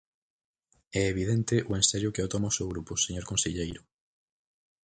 [1.01, 3.81] É evidente o en serio que o toma o seu grupo, señor conselleiro.